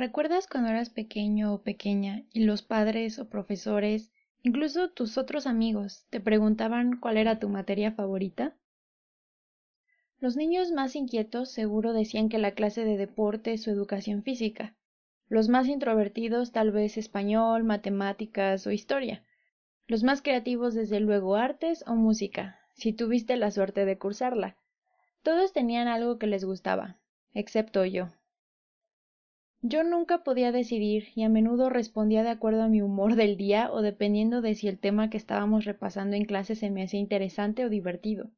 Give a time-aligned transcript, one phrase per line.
[0.00, 4.10] ¿Recuerdas cuando eras pequeño o pequeña y los padres o profesores,
[4.42, 8.56] incluso tus otros amigos, te preguntaban cuál era tu materia favorita?
[10.18, 14.74] Los niños más inquietos seguro decían que la clase de deportes o educación física,
[15.28, 19.22] los más introvertidos tal vez español, matemáticas o historia,
[19.86, 24.56] los más creativos desde luego artes o música, si tuviste la suerte de cursarla.
[25.22, 26.96] Todos tenían algo que les gustaba,
[27.34, 28.08] excepto yo.
[29.62, 33.70] Yo nunca podía decidir y a menudo respondía de acuerdo a mi humor del día
[33.70, 37.66] o dependiendo de si el tema que estábamos repasando en clase se me hacía interesante
[37.66, 38.30] o divertido.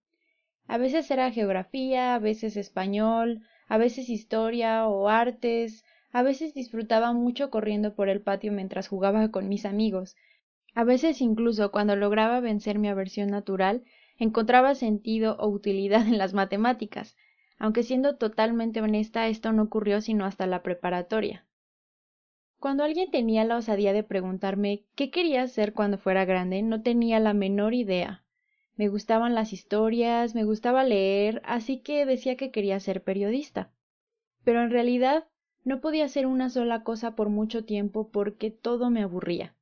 [0.66, 7.12] A veces era geografía, a veces español, a veces historia o artes, a veces disfrutaba
[7.12, 10.16] mucho corriendo por el patio mientras jugaba con mis amigos,
[10.74, 13.84] a veces incluso cuando lograba vencer mi aversión natural,
[14.18, 17.14] encontraba sentido o utilidad en las matemáticas,
[17.62, 21.46] aunque siendo totalmente honesta esto no ocurrió sino hasta la preparatoria.
[22.58, 27.20] Cuando alguien tenía la osadía de preguntarme qué quería ser cuando fuera grande, no tenía
[27.20, 28.24] la menor idea.
[28.74, 33.70] Me gustaban las historias, me gustaba leer, así que decía que quería ser periodista.
[34.42, 35.28] Pero en realidad
[35.62, 39.54] no podía hacer una sola cosa por mucho tiempo porque todo me aburría.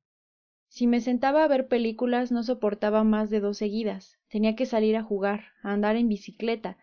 [0.68, 4.18] Si me sentaba a ver películas no soportaba más de dos seguidas.
[4.28, 6.78] Tenía que salir a jugar, a andar en bicicleta.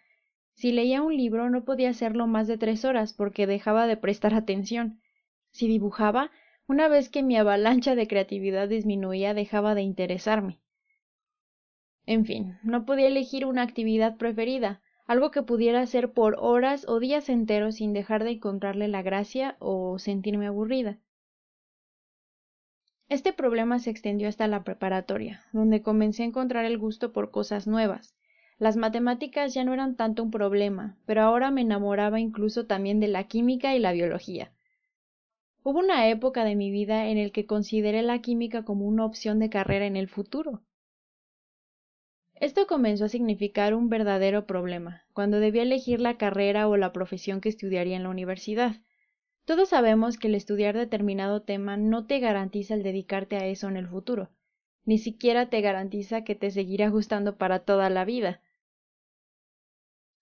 [0.57, 4.33] Si leía un libro no podía hacerlo más de tres horas porque dejaba de prestar
[4.33, 4.99] atención.
[5.51, 6.31] Si dibujaba,
[6.67, 10.59] una vez que mi avalancha de creatividad disminuía dejaba de interesarme.
[12.07, 16.99] En fin, no podía elegir una actividad preferida, algo que pudiera hacer por horas o
[16.99, 20.97] días enteros sin dejar de encontrarle la gracia o sentirme aburrida.
[23.09, 27.67] Este problema se extendió hasta la preparatoria, donde comencé a encontrar el gusto por cosas
[27.67, 28.16] nuevas.
[28.59, 33.07] Las matemáticas ya no eran tanto un problema, pero ahora me enamoraba incluso también de
[33.07, 34.51] la química y la biología.
[35.63, 39.37] Hubo una época de mi vida en el que consideré la química como una opción
[39.37, 40.63] de carrera en el futuro.
[42.33, 47.41] Esto comenzó a significar un verdadero problema, cuando debía elegir la carrera o la profesión
[47.41, 48.77] que estudiaría en la universidad.
[49.45, 53.77] Todos sabemos que el estudiar determinado tema no te garantiza el dedicarte a eso en
[53.77, 54.29] el futuro,
[54.85, 58.41] ni siquiera te garantiza que te seguirá gustando para toda la vida.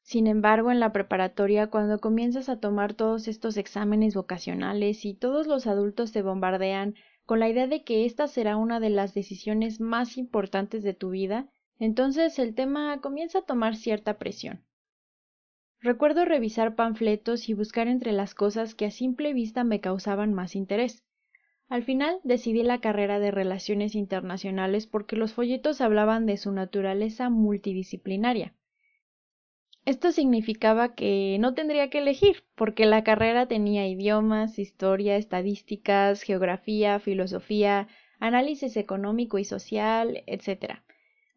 [0.05, 5.47] Sin embargo, en la preparatoria, cuando comienzas a tomar todos estos exámenes vocacionales y todos
[5.47, 6.93] los adultos te bombardean
[7.25, 11.09] con la idea de que esta será una de las decisiones más importantes de tu
[11.09, 11.49] vida,
[11.79, 14.63] entonces el tema comienza a tomar cierta presión.
[15.79, 20.55] Recuerdo revisar panfletos y buscar entre las cosas que a simple vista me causaban más
[20.55, 21.03] interés.
[21.67, 27.31] Al final decidí la carrera de Relaciones Internacionales porque los folletos hablaban de su naturaleza
[27.31, 28.53] multidisciplinaria.
[29.85, 36.99] Esto significaba que no tendría que elegir, porque la carrera tenía idiomas, historia, estadísticas, geografía,
[36.99, 37.87] filosofía,
[38.19, 40.81] análisis económico y social, etc.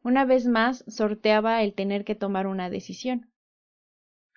[0.03, 3.31] Una vez más sorteaba el tener que tomar una decisión.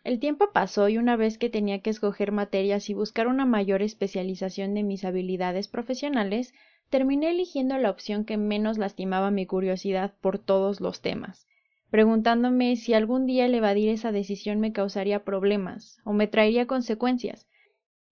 [0.04, 3.82] El tiempo pasó y una vez que tenía que escoger materias y buscar una mayor
[3.82, 6.54] especialización de mis habilidades profesionales,
[6.90, 11.48] terminé eligiendo la opción que menos lastimaba mi curiosidad por todos los temas,
[11.92, 17.48] preguntándome si algún día el evadir esa decisión me causaría problemas o me traería consecuencias.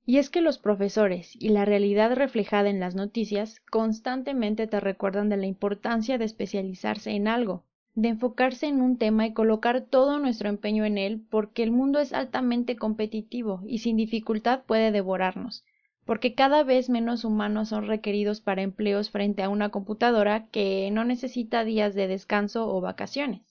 [0.05, 5.29] Y es que los profesores y la realidad reflejada en las noticias constantemente te recuerdan
[5.29, 7.63] de la importancia de especializarse en algo,
[7.95, 11.99] de enfocarse en un tema y colocar todo nuestro empeño en él, porque el mundo
[11.99, 15.63] es altamente competitivo y sin dificultad puede devorarnos,
[16.03, 21.05] porque cada vez menos humanos son requeridos para empleos frente a una computadora que no
[21.05, 23.48] necesita días de descanso o vacaciones.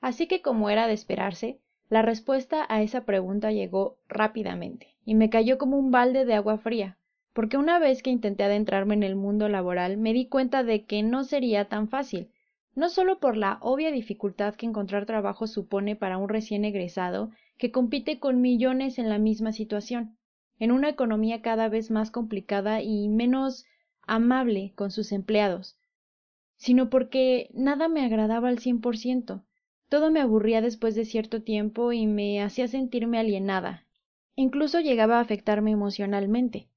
[0.00, 1.58] Así que como era de esperarse,
[1.88, 6.58] la respuesta a esa pregunta llegó rápidamente, y me cayó como un balde de agua
[6.58, 6.98] fría,
[7.32, 11.02] porque una vez que intenté adentrarme en el mundo laboral me di cuenta de que
[11.02, 12.30] no sería tan fácil,
[12.74, 17.70] no solo por la obvia dificultad que encontrar trabajo supone para un recién egresado que
[17.70, 20.16] compite con millones en la misma situación,
[20.58, 23.64] en una economía cada vez más complicada y menos
[24.06, 25.78] amable con sus empleados,
[26.56, 29.42] sino porque nada me agradaba al cien por ciento.
[29.88, 33.86] Todo me aburría después de cierto tiempo y me hacía sentirme alienada.
[34.34, 36.68] Incluso llegaba a afectarme emocionalmente.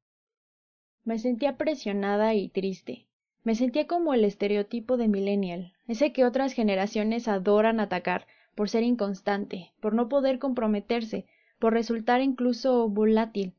[1.04, 3.08] Me sentía presionada y triste.
[3.44, 8.84] Me sentía como el estereotipo de millennial, ese que otras generaciones adoran atacar por ser
[8.84, 11.26] inconstante, por no poder comprometerse,
[11.58, 13.56] por resultar incluso volátil.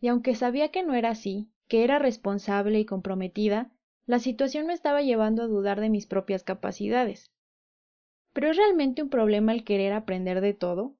[0.00, 3.70] Y aunque sabía que no era así, que era responsable y comprometida,
[4.06, 7.30] la situación me estaba llevando a dudar de mis propias capacidades.
[8.38, 10.94] ¿Pero es realmente un problema el querer aprender de todo?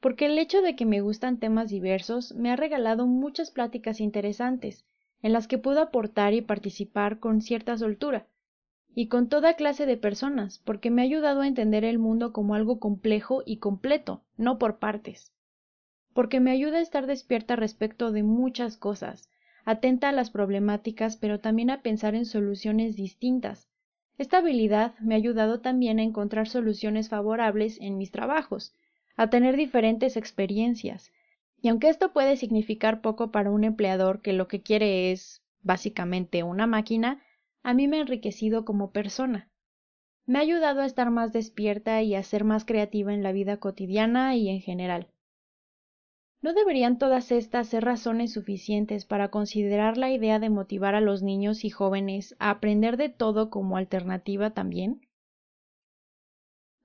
[0.00, 4.86] porque el hecho de que me gustan temas diversos me ha regalado muchas pláticas interesantes,
[5.20, 8.26] en las que puedo aportar y participar con cierta soltura,
[8.94, 12.54] y con toda clase de personas, porque me ha ayudado a entender el mundo como
[12.54, 15.34] algo complejo y completo, no por partes.
[16.14, 19.28] Porque me ayuda a estar despierta respecto de muchas cosas,
[19.66, 23.69] atenta a las problemáticas, pero también a pensar en soluciones distintas.
[24.18, 28.74] Esta habilidad me ha ayudado también a encontrar soluciones favorables en mis trabajos,
[29.16, 31.12] a tener diferentes experiencias.
[31.62, 36.42] Y aunque esto puede significar poco para un empleador que lo que quiere es básicamente
[36.42, 37.22] una máquina,
[37.62, 39.48] a mí me ha enriquecido como persona.
[40.26, 43.58] Me ha ayudado a estar más despierta y a ser más creativa en la vida
[43.58, 45.08] cotidiana y en general.
[46.42, 51.22] ¿No deberían todas estas ser razones suficientes para considerar la idea de motivar a los
[51.22, 55.02] niños y jóvenes a aprender de todo como alternativa también?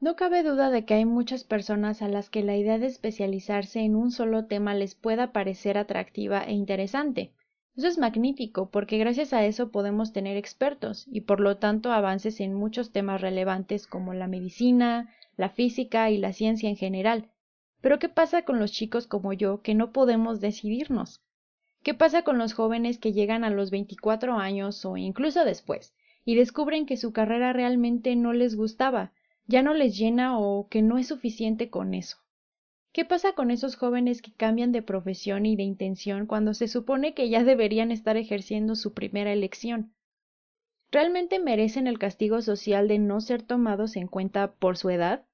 [0.02, 3.80] No cabe duda de que hay muchas personas a las que la idea de especializarse
[3.80, 7.32] en un solo tema les pueda parecer atractiva e interesante.
[7.78, 12.42] Eso es magnífico, porque gracias a eso podemos tener expertos y por lo tanto avances
[12.42, 17.32] en muchos temas relevantes como la medicina, la física y la ciencia en general.
[17.82, 21.22] Pero ¿qué pasa con los chicos como yo que no podemos decidirnos?
[21.84, 25.94] ¿Qué pasa con los jóvenes que llegan a los 24 años o incluso después
[26.24, 29.12] y descubren que su carrera realmente no les gustaba
[29.48, 32.18] ya no les llena o que no es suficiente con eso.
[32.92, 37.14] ¿Qué pasa con esos jóvenes que cambian de profesión y de intención cuando se supone
[37.14, 39.94] que ya deberían estar ejerciendo su primera elección?
[40.92, 45.26] ¿Realmente merecen el castigo social de no ser tomados en cuenta por su edad?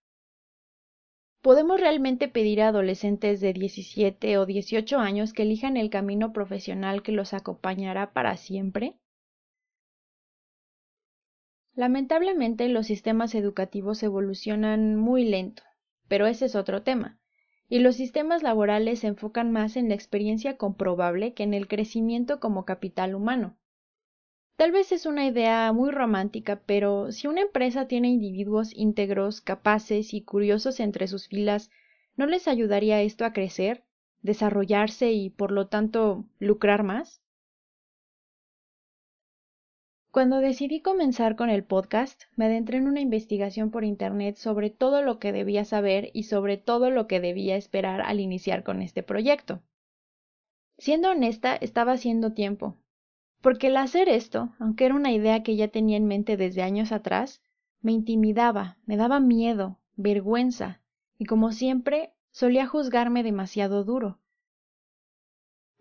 [1.42, 7.02] ¿Podemos realmente pedir a adolescentes de 17 o 18 años que elijan el camino profesional
[7.04, 9.00] que los acompañará para siempre?
[11.74, 15.64] Lamentablemente los sistemas educativos evolucionan muy lento,
[16.08, 17.20] pero ese es otro tema,
[17.70, 22.40] y los sistemas laborales se enfocan más en la experiencia comprobable que en el crecimiento
[22.40, 23.58] como capital humano.
[24.56, 30.14] Tal vez es una idea muy romántica, pero si una empresa tiene individuos íntegros, capaces
[30.14, 31.70] y curiosos entre sus filas,
[32.16, 33.84] ¿no les ayudaría esto a crecer,
[34.22, 37.22] desarrollarse y, por lo tanto, lucrar más?
[40.12, 45.02] Cuando decidí comenzar con el podcast, me adentré en una investigación por Internet sobre todo
[45.02, 49.04] lo que debía saber y sobre todo lo que debía esperar al iniciar con este
[49.04, 49.64] proyecto.
[50.78, 52.76] Siendo honesta, estaba haciendo tiempo,
[53.42, 56.92] porque el hacer esto, aunque era una idea que ya tenía en mente desde años
[56.92, 57.42] atrás,
[57.82, 60.82] me intimidaba, me daba miedo, vergüenza,
[61.18, 64.20] y como siempre, solía juzgarme demasiado duro.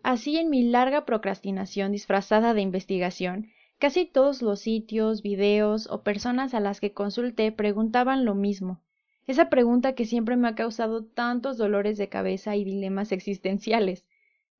[0.03, 6.53] Así en mi larga procrastinación disfrazada de investigación, Casi todos los sitios, videos o personas
[6.53, 8.79] a las que consulté preguntaban lo mismo.
[9.25, 14.05] Esa pregunta que siempre me ha causado tantos dolores de cabeza y dilemas existenciales.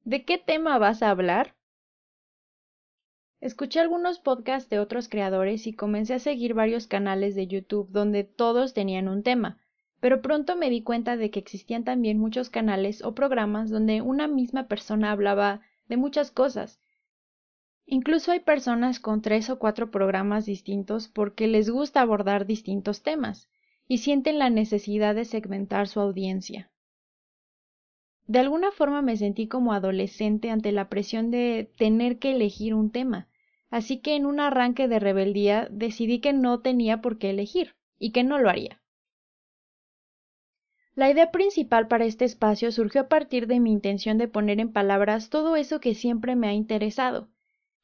[0.06, 1.54] ¿De qué tema vas a hablar?
[3.42, 8.24] Escuché algunos podcasts de otros creadores y comencé a seguir varios canales de YouTube donde
[8.24, 9.60] todos tenían un tema,
[10.00, 14.28] pero pronto me di cuenta de que existían también muchos canales o programas donde una
[14.28, 16.80] misma persona hablaba de muchas cosas,
[17.94, 23.50] Incluso hay personas con tres o cuatro programas distintos porque les gusta abordar distintos temas
[23.86, 26.72] y sienten la necesidad de segmentar su audiencia.
[28.28, 32.92] De alguna forma me sentí como adolescente ante la presión de tener que elegir un
[32.92, 33.28] tema,
[33.72, 38.12] así que en un arranque de rebeldía decidí que no tenía por qué elegir y
[38.12, 38.80] que no lo haría.
[40.94, 44.72] La idea principal para este espacio surgió a partir de mi intención de poner en
[44.72, 47.30] palabras todo eso que siempre me ha interesado,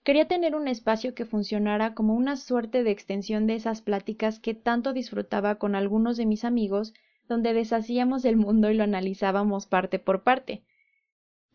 [0.08, 4.54] Quería tener un espacio que funcionara como una suerte de extensión de esas pláticas que
[4.54, 6.94] tanto disfrutaba con algunos de mis amigos,
[7.28, 10.64] donde deshacíamos el mundo y lo analizábamos parte por parte.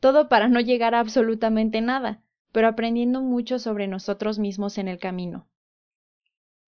[0.00, 2.20] Todo para no llegar a absolutamente nada,
[2.52, 5.46] pero aprendiendo mucho sobre nosotros mismos en el camino.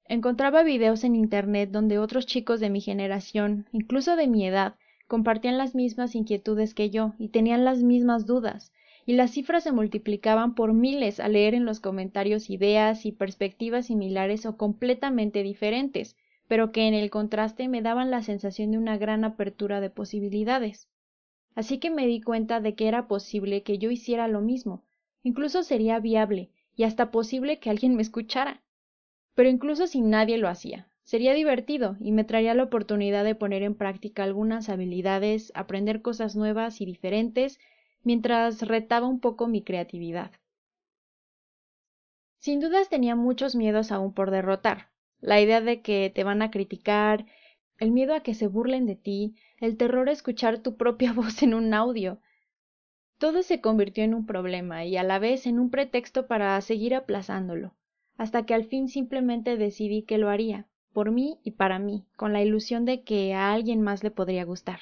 [0.07, 4.77] Encontraba videos en Internet donde otros chicos de mi generación, incluso de mi edad,
[5.07, 8.73] compartían las mismas inquietudes que yo y tenían las mismas dudas,
[9.07, 13.87] y las cifras se multiplicaban por miles al leer en los comentarios ideas y perspectivas
[13.87, 16.17] similares o completamente diferentes,
[16.49, 20.89] pero que en el contraste me daban la sensación de una gran apertura de posibilidades.
[21.55, 24.83] Así que me di cuenta de que era posible que yo hiciera lo mismo,
[25.25, 28.63] incluso sería viable y hasta posible que alguien me escuchara.
[29.35, 33.65] Pero incluso si nadie lo hacía, sería divertido y me traería la oportunidad de poner
[33.65, 37.59] en práctica algunas habilidades, aprender cosas nuevas y diferentes
[38.05, 40.31] mientras retaba un poco mi creatividad.
[42.39, 44.91] Sin dudas tenía muchos miedos aún por derrotar.
[45.21, 47.27] La idea de que te van a criticar,
[47.79, 51.43] el miedo a que se burlen de ti, el terror a escuchar tu propia voz
[51.43, 52.21] en un audio.
[53.19, 56.95] Todo se convirtió en un problema y a la vez en un pretexto para seguir
[56.95, 57.75] aplazándolo,
[58.17, 62.33] hasta que al fin simplemente decidí que lo haría, por mí y para mí, con
[62.33, 64.81] la ilusión de que a alguien más le podría gustar.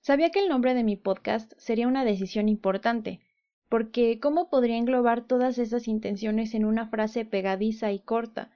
[0.00, 3.20] Sabía que el nombre de mi podcast sería una decisión importante,
[3.70, 8.50] porque ¿cómo podría englobar todas esas intenciones en una frase pegadiza y corta?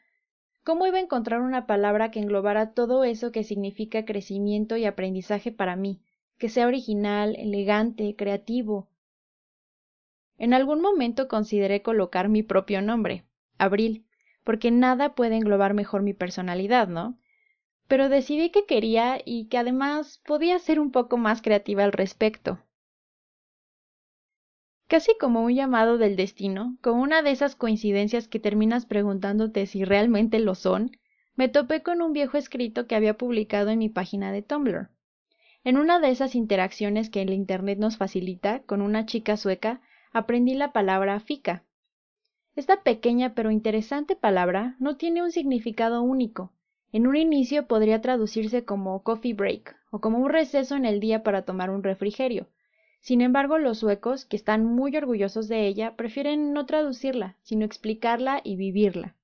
[0.69, 5.51] ¿Cómo iba a encontrar una palabra que englobara todo eso que significa crecimiento y aprendizaje
[5.51, 6.03] para mí,
[6.37, 8.87] que sea original, elegante, creativo?
[10.37, 13.25] En algún momento consideré colocar mi propio nombre,
[13.57, 14.05] Abril,
[14.45, 17.19] porque nada puede englobar mejor mi personalidad, ¿no?
[17.87, 22.59] Pero decidí que quería y que además podía ser un poco más creativa al respecto.
[24.89, 29.85] Casi como un llamado del destino, como una de esas coincidencias que terminas preguntándote si
[29.85, 30.91] realmente lo son,
[31.37, 34.89] me topé con un viejo escrito que había publicado en mi página de Tumblr.
[35.63, 39.81] En una de esas interacciones que el Internet nos facilita con una chica sueca,
[40.13, 41.63] aprendí la palabra fica,
[42.59, 46.53] esta pequeña pero interesante palabra no tiene un significado único.
[46.91, 51.23] En un inicio podría traducirse como coffee break o como un receso en el día
[51.23, 52.49] para tomar un refrigerio.
[53.01, 58.41] Sin embargo, los suecos, que están muy orgullosos de ella, prefieren no traducirla, sino explicarla
[58.45, 59.15] y vivirla.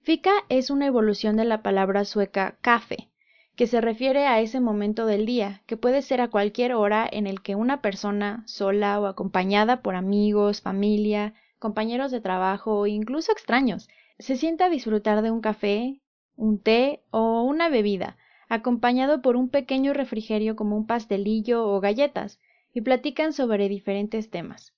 [0.00, 3.10] Fika es una evolución de la palabra sueca café,
[3.56, 7.26] que se refiere a ese momento del día, que puede ser a cualquier hora en
[7.26, 13.32] el que una persona, sola o acompañada por amigos, familia, compañeros de trabajo o incluso
[13.32, 16.00] extraños, se sienta a disfrutar de un café,
[16.36, 18.16] un té o una bebida,
[18.48, 22.40] acompañado por un pequeño refrigerio como un pastelillo o galletas,
[22.72, 24.74] y platican sobre diferentes temas.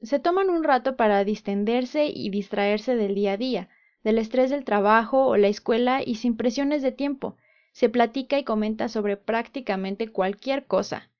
[0.00, 3.68] Se toman un rato para distenderse y distraerse del día a día,
[4.02, 7.36] del estrés del trabajo o la escuela y sin presiones de tiempo.
[7.72, 11.10] Se platica y comenta sobre prácticamente cualquier cosa,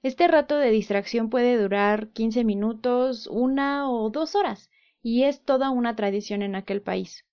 [0.00, 4.70] este rato de distracción puede durar 15 minutos, una o dos horas,
[5.02, 7.24] y es toda una tradición en aquel país.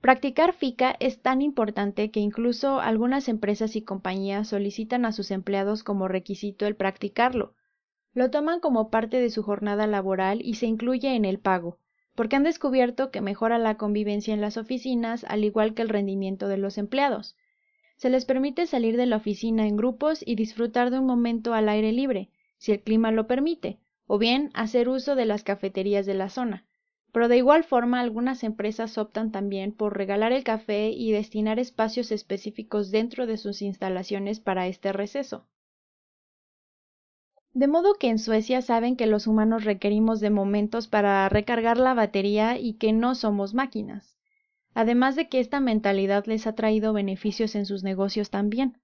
[0.00, 5.82] Practicar FICA es tan importante que incluso algunas empresas y compañías solicitan a sus empleados
[5.82, 7.54] como requisito el practicarlo.
[8.12, 11.78] Lo toman como parte de su jornada laboral y se incluye en el pago,
[12.14, 16.46] porque han descubierto que mejora la convivencia en las oficinas al igual que el rendimiento
[16.46, 17.36] de los empleados.
[17.96, 21.68] Se les permite salir de la oficina en grupos y disfrutar de un momento al
[21.68, 26.14] aire libre, si el clima lo permite, o bien hacer uso de las cafeterías de
[26.14, 26.64] la zona.
[27.12, 32.12] Pero de igual forma algunas empresas optan también por regalar el café y destinar espacios
[32.12, 35.46] específicos dentro de sus instalaciones para este receso.
[37.52, 41.94] De modo que en Suecia saben que los humanos requerimos de momentos para recargar la
[41.94, 44.16] batería y que no somos máquinas
[44.76, 48.76] además de que esta mentalidad les ha traído beneficios en sus negocios también.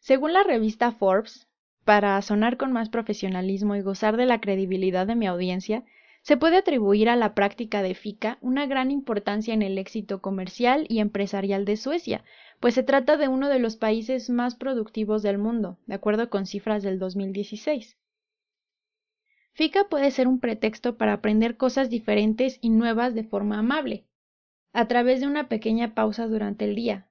[0.00, 1.46] Según la revista Forbes,
[1.84, 5.84] para sonar con más profesionalismo y gozar de la credibilidad de mi audiencia,
[6.24, 10.86] se puede atribuir a la práctica de FICA una gran importancia en el éxito comercial
[10.88, 12.24] y empresarial de Suecia,
[12.60, 16.46] pues se trata de uno de los países más productivos del mundo, de acuerdo con
[16.46, 17.98] cifras del 2016.
[19.52, 24.06] FICA puede ser un pretexto para aprender cosas diferentes y nuevas de forma amable,
[24.72, 27.06] a través de una pequeña pausa durante el día,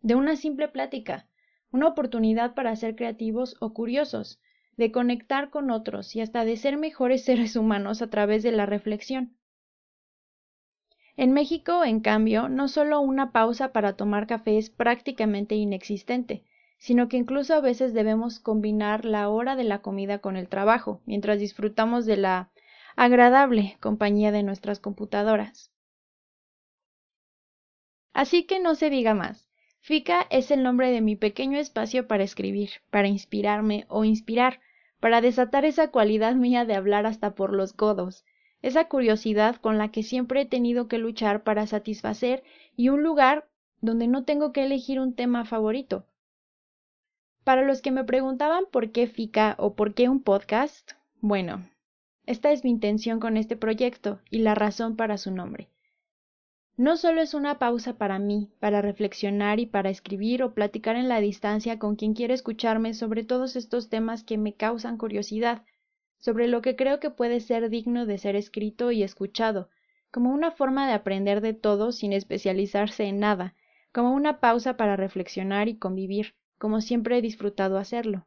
[0.00, 1.28] de una simple plática,
[1.70, 4.40] una oportunidad para ser creativos o curiosos,
[4.76, 8.66] de conectar con otros y hasta de ser mejores seres humanos a través de la
[8.66, 9.36] reflexión.
[11.16, 16.44] En México, en cambio, no solo una pausa para tomar café es prácticamente inexistente,
[16.78, 21.02] sino que incluso a veces debemos combinar la hora de la comida con el trabajo,
[21.04, 22.50] mientras disfrutamos de la
[22.96, 25.70] agradable compañía de nuestras computadoras.
[28.12, 29.49] Así que no se diga más.
[29.82, 34.60] Fica es el nombre de mi pequeño espacio para escribir, para inspirarme o inspirar,
[35.00, 38.24] para desatar esa cualidad mía de hablar hasta por los codos,
[38.60, 42.44] esa curiosidad con la que siempre he tenido que luchar para satisfacer
[42.76, 43.48] y un lugar
[43.80, 46.04] donde no tengo que elegir un tema favorito.
[47.42, 51.66] Para los que me preguntaban por qué Fica o por qué un podcast, bueno,
[52.26, 55.68] esta es mi intención con este proyecto y la razón para su nombre.
[56.76, 61.08] No solo es una pausa para mí, para reflexionar y para escribir o platicar en
[61.08, 65.62] la distancia con quien quiere escucharme sobre todos estos temas que me causan curiosidad,
[66.18, 69.68] sobre lo que creo que puede ser digno de ser escrito y escuchado,
[70.10, 73.54] como una forma de aprender de todo sin especializarse en nada,
[73.92, 78.26] como una pausa para reflexionar y convivir, como siempre he disfrutado hacerlo.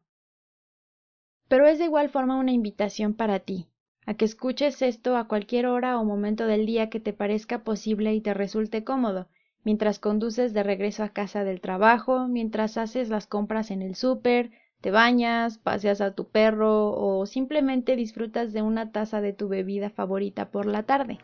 [1.47, 3.67] Pero es de igual forma una invitación para ti,
[4.05, 8.13] a que escuches esto a cualquier hora o momento del día que te parezca posible
[8.13, 9.27] y te resulte cómodo,
[9.63, 14.51] mientras conduces de regreso a casa del trabajo, mientras haces las compras en el súper,
[14.81, 19.89] te bañas, paseas a tu perro o simplemente disfrutas de una taza de tu bebida
[19.89, 21.19] favorita por la tarde.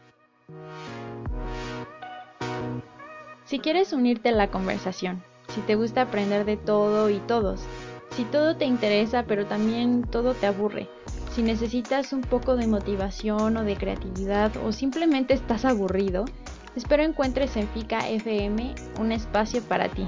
[3.44, 7.62] Si quieres unirte a la conversación, si te gusta aprender de todo y todos,
[8.12, 10.88] si todo te interesa pero también todo te aburre,
[11.34, 16.26] si necesitas un poco de motivación o de creatividad o simplemente estás aburrido,
[16.76, 20.08] espero encuentres en FICA FM un espacio para ti.